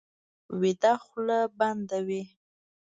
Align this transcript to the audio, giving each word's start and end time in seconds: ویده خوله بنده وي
ویده 0.59 0.93
خوله 1.03 1.39
بنده 1.59 1.99
وي 2.07 2.23